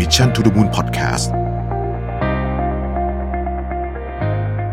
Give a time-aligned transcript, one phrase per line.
[0.00, 1.26] Mission to the Moon Podcast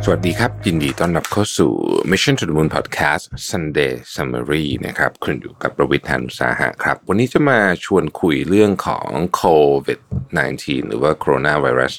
[0.03, 1.71] สวัสดีครับ ยินดีต้อนรับเข้าสู่
[2.11, 9.07] Mission to the Moon Podcast Sunday Summary นะครับ คุณอยู่กับประวิทยานุสาหะครับ วันนี้จะมาชวนคุยเรื่องของ
[9.41, 9.99] COVID
[10.45, 11.93] 19 หรือว่า Coronavirus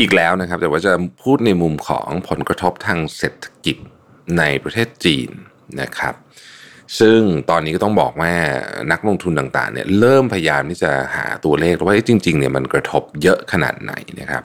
[0.00, 0.92] อีกแล้วนะครับ แต่ว่าจะ
[1.22, 3.76] พูดในมุมของผลกระทบทางเศรษฐกิจ
[4.38, 5.28] ในประเทศจีน
[5.80, 6.14] นะครับ
[6.98, 7.18] ซึ่ง
[7.50, 8.32] ตอนนี้ก็ต้องบอกว่า
[8.92, 14.44] นักลงทุนต่างๆเนี่ยเริ่มพยายามที่จะหาตัวเลขว่าจริงๆเนี่ยมันกระทบเยอะขนาดไหนนะครับ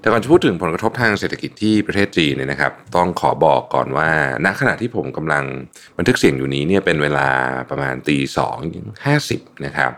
[0.00, 4.10] แต่ก่อนจะพูดถึงผลกระทบทางเศรษฐกิจที่ประเทศจีนเนี่ยนะครับ ต้องขอบอกก่อนว่า
[4.44, 5.44] ณขณะที่ผมกำลัง
[5.98, 7.28] บันทึกเสียงอยู่นี้เนี่ยเป็นเวลา
[7.70, 8.56] ประมาณตีสอง
[9.06, 9.92] ห้าสิบนะครับ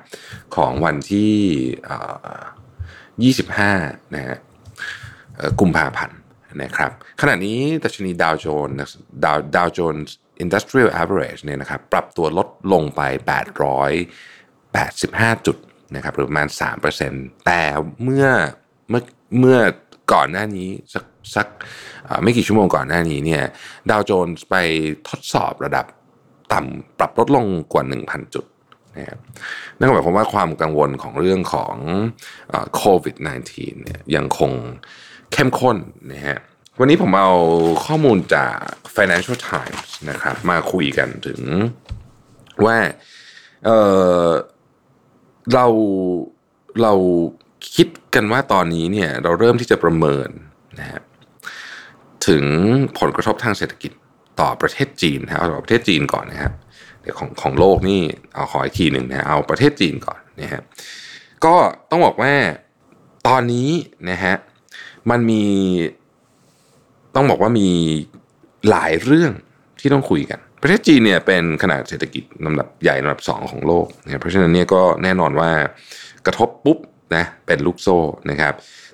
[0.56, 1.34] ของวันที่
[3.22, 3.72] ยี่สิบห้า
[4.14, 4.36] นะฮะ
[5.60, 6.18] กุมภาพันธ์
[6.62, 13.00] นะครับขณะนี้ดัชนีดาวโจนส์ดาวดาวโจนส์ Industrial Average เนี่ยนะครับปรับตัวลดลงไป
[14.64, 15.56] 885 จุด
[15.96, 16.48] นะครับหรือประมาณ
[16.96, 17.62] 3%แต่
[18.02, 18.26] เมื่อ
[18.88, 19.02] เมื่อ
[19.38, 19.58] เมื่อ
[20.12, 21.04] ก่อนหน้านี้สัก
[21.34, 21.46] สัก
[22.22, 23.42] ไม่กี่ชั่วโมงก่อนหน้านี้เนี่ย
[23.90, 24.54] ดาวโจนส์ไป
[25.08, 25.86] ทดสอบระดับ
[26.52, 28.44] ต่ำปรับลดลงกว่า 1,000 จุด
[28.96, 29.18] นะครับ
[29.78, 31.76] นั่นหมายความว่าความกังวลของเรื่องของ
[32.76, 33.16] โควิด
[33.50, 34.52] -19 เนี่ยยังคง
[35.32, 35.76] เข้มข้น
[36.12, 36.38] นะฮะ
[36.80, 37.30] วันนี้ผมเอา
[37.86, 38.56] ข้อมูลจาก
[38.96, 41.40] Financial Times นะครับ มาคุยกันถึง
[42.64, 42.78] ว่า
[43.64, 45.66] เเรา
[46.82, 46.92] เรา
[47.74, 50.28] คิดกันว่าตอนนี้เนี่ยเราเริ่มที่จะประเมิน
[50.80, 51.00] นะฮะ
[52.28, 52.44] ถึง
[52.98, 53.92] ผลกระทบทางเศรษฐกิจ
[54.40, 56.52] ต่อประเทศจีนนะเอาประเทศจีนก่อนนะครับ
[57.00, 58.00] เดี๋ยวของของโลกนี่
[58.34, 60.60] เอาขออีกทีหนึ่งนะเอาประเทศจีนก่อนนะฮะ
[61.44, 61.54] ก็
[61.90, 62.34] ต้องบอกว่า
[63.28, 63.68] ตอนนี้
[64.10, 64.34] นะฮะ
[65.10, 65.44] มันมี
[67.16, 67.68] ต้องบอกว่ามี
[68.70, 69.32] หลายเรื่อง
[69.80, 75.50] ที่ต้องคุยกัน ประเทศจีนเนี่ยเป็นขนาดเศรษฐกิจลำดับใหญ่ลำดับสองของโลกเนะเพราะฉะนั้นเนี่ยก็แน่นอนว่า
[76.26, 76.78] กระทบปุ๊บ
[77.16, 77.98] นะเป็นลูกโซ่
[78.30, 78.52] นะครับ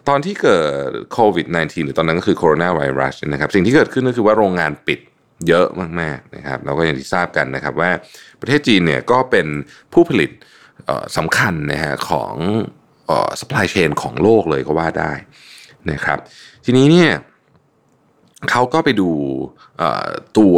[0.08, 5.00] ตอนที่เกิดโควิด -19 หรือตอนนั้นก็คือโคโรนาไวรัสนะครับสิ่งที่เกิดขึ้นก็คือว่าโรงงานปิด
[5.48, 5.66] เยอะ
[6.00, 7.91] มากๆนะครับเราก็อย่างที่ทราบกันนะครับว่า
[8.41, 9.47] ประเทศจีนเนี่ยก็เป็น
[9.92, 10.30] ผู้ผลิต
[11.16, 12.34] สำคัญนะฮะของ
[13.41, 15.12] supply chain ของโลกเลยก็ว่าได้
[15.91, 16.19] นะครับ
[16.64, 17.10] ทีนี้เนี่ย
[18.51, 19.11] เขาก็ไปดู
[20.39, 20.56] ตัว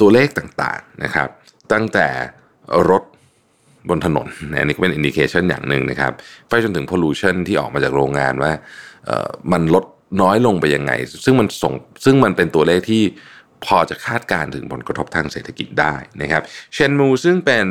[0.00, 1.28] ตัวเลขต่างๆนะครับ
[1.72, 2.06] ตั้งแต่
[2.90, 3.02] รถ
[3.88, 4.28] บนถนน
[4.60, 6.12] อันนี้ก็เป็น indication อย่างหนึ่งนะครับ
[6.48, 8.52] ไปจนถึง pollution ที่ออกมาจากโรงงานว่า
[9.52, 9.84] มันลด
[10.22, 10.92] น้อยลงไปยังไง
[11.24, 11.72] ซึ่งมันส่ง
[12.04, 13.02] ซึ่งมันเป็นตัวเลขที่
[13.64, 16.42] พอจะคาดการถึงผลกระทบทางเศรษฐกิจได้นะครับ
[16.74, 17.66] เชนมูซึ่งเป็น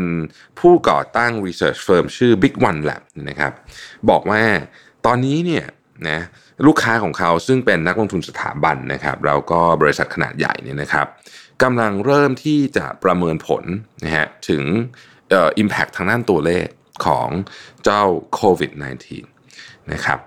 [0.59, 3.53] ผู้ก่อตั้ง research firm ชื่อ Big One Lab นะครับ
[4.09, 4.41] บอกว่า
[5.05, 5.65] ตอนนี้เนี่ย
[6.07, 6.19] นะ
[6.65, 11.07] ลูกค้าของเขาซึ่งเป็นนักลงทุนสถาบันนะครับแล้วก็บริษัทขนาดใหญ่เนี่ยนะครับ
[11.63, 13.63] กำลังเริ่มที่จะประเมินผล
[14.03, 14.63] นะฮะถึง
[15.29, 16.67] เอ่อ impact ทางด้านตัวเลข
[17.05, 17.29] ของ
[17.83, 18.03] เจ้า
[18.35, 18.71] โควิด
[19.31, 20.19] -19 นะครับ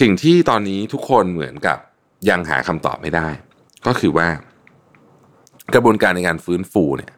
[0.00, 1.78] สิ่งที่ตอนนี้ทุกคนเหมือนกับ
[2.28, 3.28] ยังหาคำตอบไม่ได้
[3.86, 4.28] ก็คือว่า
[5.74, 7.12] กระบวนการในการฟื้นฟูเนี่ย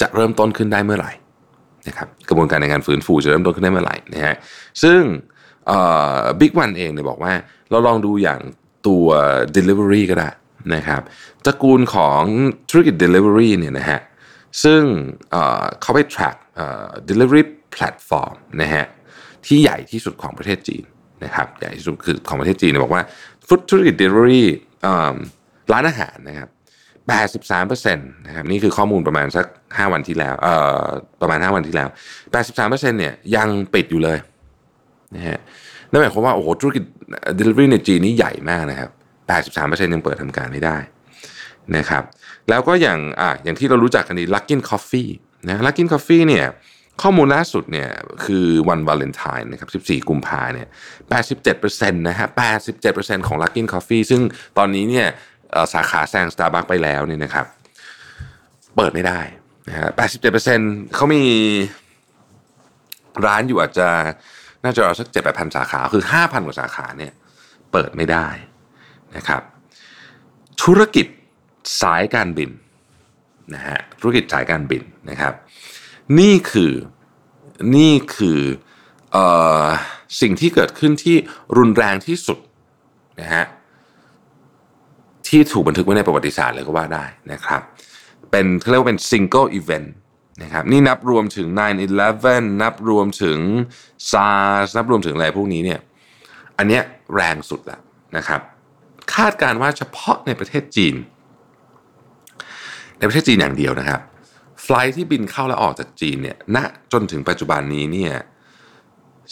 [0.00, 1.12] จะเริ่มต้นขึ้นได้เมื่อไหร่
[1.88, 4.34] นะครับกระบวนการในการฟื้นฟูจะเริ่มต้นขึ้นได้เมื่อไหร่นะฮะ
[4.82, 5.00] ซึ่ง
[6.40, 7.32] บิ๊กวันเองเนี่ยบอกว่า
[7.70, 8.40] เราลองดูอย่าง
[8.86, 9.06] ตัว
[9.56, 10.30] Delivery ก็ได้
[10.74, 11.02] นะครับ
[11.44, 12.22] ตระกูลของ
[12.70, 14.00] ธุรกิจ Delivery เนี่ยนะฮะ
[14.64, 14.82] ซึ่ง
[15.80, 16.36] เขาไป track
[17.10, 17.42] delivery
[17.74, 18.84] platform นะฮะ
[19.46, 20.84] ที่ใหญ่ที่สุดของประเทศจีน
[21.24, 23.02] นะครับใหญ่ที่สุดคือของประเทศจีนเนี่ยบอกว่า
[23.48, 24.44] ฟุตธุรกิจ delivery
[25.72, 26.48] ร้านอาหารนะครับ
[27.38, 30.54] 83%นะครับนี่คือข้อมูลประมาณสัก 5 วันที่แล้วเอ่
[30.84, 30.86] อ
[31.20, 31.88] ประมาณ 5 วันที่แล้ว
[32.44, 34.18] 83%เนี่ยยังปิดอยู่เลย
[35.16, 35.38] นะฮะ
[35.90, 36.84] นั่นหมายความว่าโอ้โหธุรกิจ
[37.38, 38.90] delivery ในจีนนี่ใหญ่มากนะครับ
[39.48, 40.76] 83%ยังเปิดทำการไม่ได้
[41.76, 42.02] นะครับ
[42.48, 45.10] แล้วก็อย่างอะอย่างที่เรารู้จักกันดี Luckin Coffee
[45.48, 46.46] นะ Luckin Coffee เนี่ย
[47.02, 47.88] ข้อมูลล่าสุดเนี่ย
[48.24, 50.68] คือวันวาเลนไทน์นะครับ 14 กุมภาเนี่ย
[51.32, 52.28] 87%นะฮะ
[52.76, 54.20] 87%ของ Luckin Coffee ซึ่ง
[54.58, 55.06] ตอนนี้เนี่ย
[55.74, 57.46] สาขาแซง Starbucks ไปแล้วเนี่ยนะครับ
[58.76, 59.20] เปิดไม่ได้
[59.68, 59.88] นะฮะ
[60.40, 61.22] 87%เขามี
[63.26, 63.88] ร้านอยู่อาจจะ
[64.64, 67.12] น่าจะเอาสักเจ็ดแปดพันสาขาคือห้าพันกว่าสาขาเนี่ย
[67.72, 68.26] เปิดไม่ได้
[69.16, 69.42] นะครับ
[70.62, 71.06] ธุรกิจ
[71.82, 72.50] สายการบิน
[73.54, 75.34] นะฮะธุรกิจสายการบินนะครับ
[76.18, 76.72] นี่คือ
[77.76, 78.40] นี่คือ
[79.14, 79.16] อ
[79.64, 79.66] อ
[80.20, 81.16] สิ่งที่เกิดขึ้นที่
[81.56, 82.38] รุนแรงที่สุด
[83.20, 83.44] นะฮะ
[85.28, 87.60] ที่ถูกบันทึกไว้ในประวัติศาสตร์เลยก็ว่าได้นะครับ
[88.30, 89.88] เป็นเขาเรียกว่าเป็น single event
[90.42, 91.48] นะครับนี่นับรวมถึง
[92.04, 93.38] 9-11 นับรวมถึง
[94.10, 95.80] SARS นับรวมถึงอะไรพวกนี้เนี่ย
[96.58, 96.82] อันเนี้ย
[97.14, 97.80] แรงสุดแล้ว
[98.16, 98.40] นะครับ
[99.14, 100.94] คาดการว่าเฉพาะในประเทศจีน
[102.98, 104.00] ในประเทศจีนอย่างเดียวนะครับ
[104.62, 106.58] ไฟล์ที่บินเข้าและออกจากจีนเนี่ยณ
[106.92, 108.14] จนถึงปัจจุบันนี้เนี่ย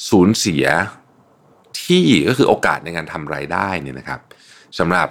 [0.09, 0.65] สูญเสีย
[1.83, 4.21] ที่ก็คือโอกาสในการทำรายได้เนี่ยนะครับ
[4.79, 5.09] สำหรับ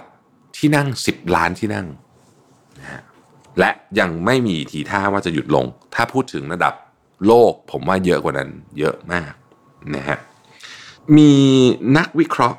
[0.56, 1.86] ที่นั่ง 10 ล้านที่นั่ง
[2.80, 3.02] นะฮะ
[3.58, 3.70] และ
[4.00, 6.74] ยังไม่มีทีท่าว่าจะหยุดลง ถ้าพูดถึงระดับ
[7.26, 9.32] โลกผมว่าเยอะกว่านั้นเยอะมาก
[9.96, 10.18] นะฮะ
[11.16, 11.32] มี
[11.98, 12.58] นักวิเคราะห์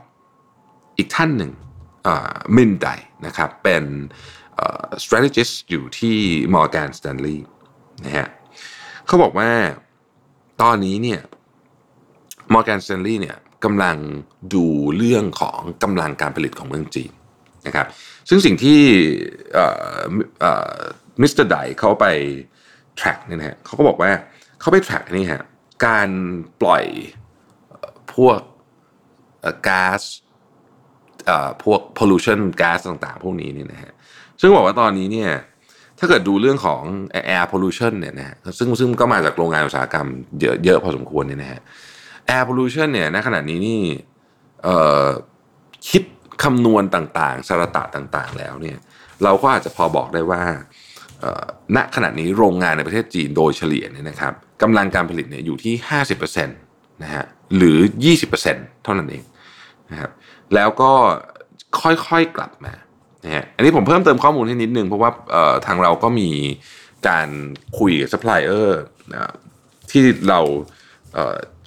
[0.98, 1.51] อีกท่านหนึ่ง
[2.56, 2.88] Min Dai
[3.25, 3.84] นะครับเป็น
[5.04, 6.18] strategist อยู่ที่
[6.56, 7.39] Morgan Stanley
[8.06, 8.28] นะฮะ
[9.06, 9.50] เขาบอกว่า
[10.62, 11.22] ตอนนี้เนี่ย
[12.54, 13.98] Morgan Stanley เนี่ยกำลัง
[14.54, 14.66] ดู
[14.98, 17.12] เรื่องของกำลังการผลิตของเมืองจีน
[17.68, 17.88] นะครับ
[18.30, 18.80] ซึ่งสิ่งที่
[21.21, 22.06] มิสเตอร์ Dai เขาไป
[23.00, 24.12] track เนี่ยนะฮะเขาก็บอกว่า
[24.60, 25.44] เขาไป track นี่ฮะ
[25.86, 26.10] การ
[26.62, 26.86] ปล่อย
[28.15, 28.39] พวก
[29.68, 30.01] ก๊าซ
[31.63, 33.92] พวก pollution ก๊าซต่างๆ พวกนี้นี่นะฮะ
[34.42, 35.31] ซึ่งบอกว่าตอนนี้เนี่ย
[36.00, 36.81] ถ้าเกิดดูเรื่องของ
[37.36, 40.07] air pollution เนี่ยนะฮะซึ่งซึ่งก็มาจากโรงงานอุตสาหกรรม
[40.42, 41.60] เยอะเยอะพอสมควรเนี่ยนะฮะ
[42.36, 43.80] air pollution เนี่ยณขณะนี้นี่
[45.89, 46.04] คิด
[46.44, 48.77] คำนวณต่างๆสารตะต่างๆ แล้วเนี่ย
[49.24, 50.41] เราก็อาจจะพอบอกได้ว่า
[51.75, 55.74] ณขณะนี้โรงงานในประเทศจีนโดยเฉลี่ยเนี่ยนะครับกำลังการผลิตเนี่ยอยู่ที่
[56.13, 57.24] 50%นะฮะ
[57.57, 57.77] หรือ
[58.31, 59.24] 20%เท่านั้นเอง
[59.91, 60.12] นะครับ
[60.56, 60.91] แล้วก็
[61.81, 62.74] ค่อยๆกลับมา
[63.25, 65.12] นะฮะอันนี้ผมเพิ่มเติมข้อมูลให้นิดนึง เพราะว่า
[65.65, 66.29] ทางเราก็มี
[67.07, 67.29] การ
[67.79, 68.81] คุยกับซัพพลายเออร์
[69.91, 70.39] ที่เรา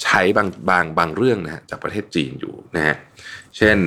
[0.02, 2.96] ใช้บางบางบางเรื่องนะฮะจากประเทศจีนอยู่นะฮะ
[3.56, 3.78] เช่น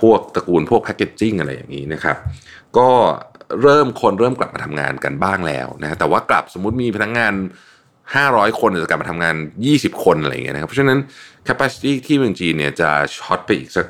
[0.00, 2.16] พวกตระกูลพวกแพคเกจจิ้งอะไรอย่างนี้นะครับ
[2.78, 2.88] ก็
[3.62, 7.34] เริ่มคนเริ่มกลับมาทำงานกันบ้างแล้วนะแต่ว่ากลับสมมุติมีพนักงงาน
[7.96, 9.36] 500 คนจะกลับมาทำงาน
[9.70, 10.98] 20 คนอะไรอย่างเงี้ยนะครับเพราะฉะนั้น
[11.48, 13.86] capacity ที่เมืองจีนเนี่ยจะช็อตไปอีกสัก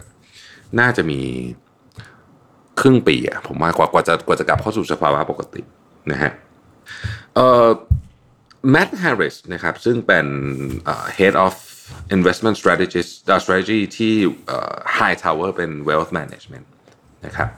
[0.81, 1.21] น่าจะมี
[2.81, 5.63] ครึ่งปีอะผมว่ากว่ากว่าจะกว่าจะกลับเข้าสู่สภาวะปกติ
[6.13, 6.31] นะฮะ
[7.35, 7.69] เอ่อ
[8.75, 10.27] Matt Harris นะครับซึ่งเป็น
[11.19, 11.55] head of
[12.17, 13.11] investment strategist
[13.45, 14.15] strategy ที่
[14.99, 16.67] High Tower เป็น wealth management
[17.27, 17.49] นะครับ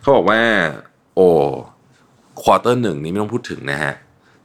[0.00, 0.40] เขาบอกว่า
[1.14, 1.28] โอ้
[2.42, 3.94] quarter หนึ่งนี้ไม่ต้องพูดถึงนะฮะ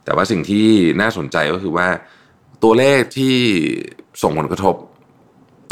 [0.04, 0.66] แต่ว่าสิ่งที่
[1.00, 1.88] น่าสนใจก็คือว่า
[2.62, 3.36] ตัวเลขที่
[4.22, 4.74] ส่งผลกระทบ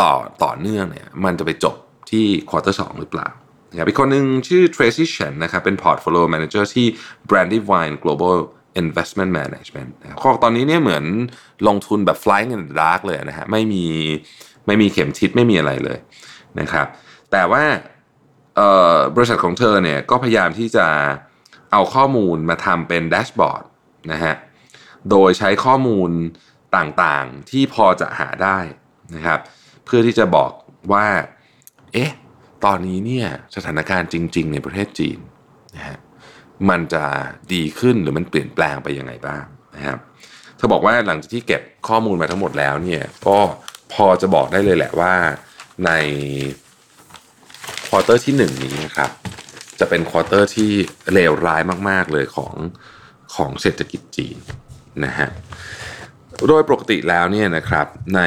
[0.00, 0.12] ต่อ
[0.44, 1.76] ต่อเนื่องเนี่ยมันจะไปจบ
[2.10, 3.28] ที่ quarter สองหรือเปล่า
[3.70, 6.86] นะครับอีกคนหนึ่งชื่อ Tracy Chen นะครับเป็น portfolio manager ที่
[7.30, 8.36] Brandywine Global
[8.82, 9.90] investment management
[10.20, 11.04] ข้อตอนนี้เนี่ยเหมือน
[11.68, 13.84] ลงทุนแบบ flying in the dark เลยนะฮะไม่มี
[14.66, 15.98] ไม่มีเข็มทิศไม่มีอะไรเลย
[16.60, 16.86] นะครับ
[17.30, 17.64] แต่ว่า
[19.16, 20.86] บริษัทของเธอเนี่ยก็พยายามที่จะ
[21.72, 23.64] เอาข้อมูลมาทำเป็นแดชบอร์ด
[24.12, 24.34] นะฮะ
[25.10, 26.10] โดยใช้ข้อมูล
[26.76, 28.58] ต่างๆที่พอจะหาได้
[29.14, 29.40] นะครับ
[29.84, 30.52] เพื่อที่จะบอก
[30.92, 31.06] ว่า
[31.92, 32.12] เอ๊ะ
[32.64, 33.26] ตอนนี้เนี่ย
[33.56, 35.18] สถานการณ์จริง ๆ ในประเทศจีน
[36.70, 37.04] มันจะ
[37.54, 39.44] ดีขึ้นหรือมันเปลี่ยนแปลงไปยังไงบ้าง
[39.76, 39.98] นะครับ
[40.56, 43.38] เธอบอกว่าหลังจากที่เก็บข้อมูลมาทั้งหมดแล้วเนี่ยก็
[43.92, 45.14] พอจะบอกได้เลยแหละว่า
[45.86, 45.90] ใน
[47.86, 49.10] quarter ที่หนึ่งนี้นะครับ
[49.80, 50.70] จะเป็น quarter ที่
[51.12, 52.54] เลวร้ายมาก ๆ เลยของ
[53.34, 54.36] ของเศรษฐกิจจีน
[55.04, 55.28] นะฮะ
[56.48, 57.86] โดยปกติแล้วเนี่ยนะครับ
[58.16, 58.22] ใน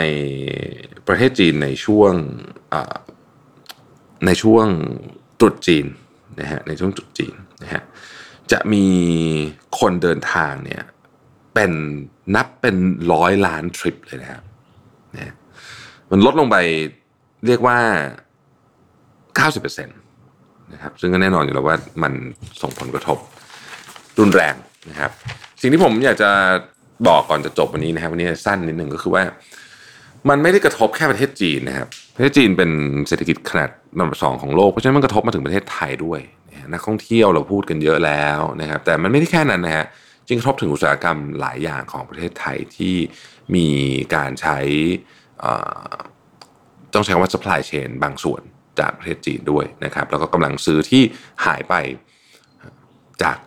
[1.08, 2.14] ประเทศจีนในช่วง
[4.26, 4.68] ในช่วง
[5.40, 5.86] ตรุษจีน
[6.40, 7.82] นะฮะในช่วงตรุษจีนนะฮะ
[8.52, 8.86] จะมี
[9.80, 10.84] คนเดินทางเนี่ย
[11.54, 11.72] เป็น
[12.36, 12.76] นับเป็น
[13.14, 14.44] ร้อยล้านทริปเลยนะครับ
[15.16, 15.34] นะ
[16.12, 16.58] มันลดลงไป
[17.46, 17.80] เรียกว่า
[19.40, 22.14] 90%นะครับซึ่งก็แน่นอนอยู่แล้วว่ามัน
[22.62, 23.18] ส่งผลกระทบ
[24.20, 24.56] รุนแรง
[24.90, 25.12] นะครับ
[25.62, 26.30] สิ่งที่ผมอยากจะ
[27.08, 29.24] บอกก่อนจะจบวันนี้นะครับวันนี้สั้นนิดหนึ่งก็คือว่า
[30.30, 32.72] มันไม่ได้กระทบแค่ประเทศจีนนะครับ ประเทศจีนเป็น
[33.08, 33.70] เศรษฐกิจขนาด
[34.00, 36.20] ลำดับสองของโลก เพราะฉะนั้นมันกระทบมาถึงประเทศไทยด้วย
[36.74, 39.86] นักท่องเที่ยวเราพูดกันเยอะแล้วนะครับ แต่มันไม่ได้แค่นั้นนะฮะ
[40.28, 42.96] จึงกระทบถึงอุตสาหกรรมหลายอย่างของประเทศไทยที่
[43.56, 43.68] มี
[44.16, 44.58] การใช้
[46.94, 48.42] ต้องใช้ว่า supply chain บางส่วน
[48.80, 51.04] จากประเทศจีนด้วยนะครับ แล้วก็กำลังซื้อที่
[51.46, 51.74] หายไป
[53.24, 53.38] จาก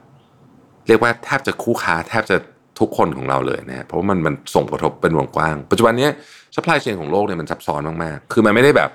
[0.88, 2.36] เรียกว่าแทบจะคู่ค้าแทบจะ
[2.80, 6.08] ทุกคนของเราเลยนะเพราะว่ามันมันส่งผลกระทบเป็นวงกว้าง ปัจจุบันนี้
[6.54, 8.90] supply chain ของโลกเนี่ยมันซับซ้อนมากๆ คือมันไม่ได้แบบ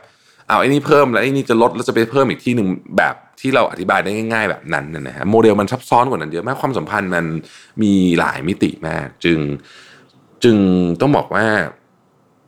[0.47, 7.25] เอาไอ้นี่เพิ่มแล้วไอ้นี่จะลดแล้วจะไปเพิ่มอีกที่หนึ่งแบบที่เราอธิบายได้ง่าย ๆ แบบนั้นนะฮะโมเดลมันซับซ้อนกว่านั้นเยอะมากความสัมพันธ์มัน
[7.83, 9.39] มีหลายมิติมาก จึง
[10.43, 10.57] จึง
[11.01, 11.45] ต้องบอกว่า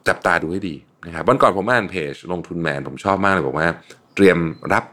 [0.08, 0.75] จับตาดูให้ดี
[1.06, 3.68] นะครับวันก่อนผมอ่านเพจลงทุนแมนผมชอบมากเลยบอกว่า
[4.15, 4.38] เตรียม
[4.74, 4.84] รับ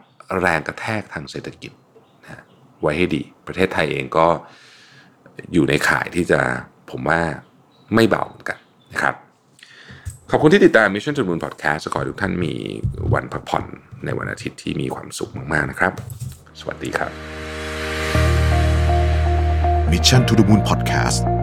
[0.41, 1.73] แรงกระแทกทางเศรษฐกิจ
[2.25, 2.43] นะ
[2.81, 4.27] ไว้ให้ดี ประเทศไทยเองก็
[5.53, 6.41] อยู่ในข่ายที่จะ
[6.91, 7.21] ผมว่า
[7.95, 8.59] ไม่เบาเหมือนกัน
[8.93, 9.15] นะครับ
[10.31, 12.55] ขอบคุณที่ติดตาม Mission to the Moon Podcast ขอให้ทุกท่านมี
[13.15, 13.65] วันพักผ่อน
[14.05, 15.93] ในวันอาทิตย์ที่มีความสุขมากๆนะครับ
[16.61, 17.13] สวัสดีครับ
[19.93, 21.42] Mission to the Moon Podcast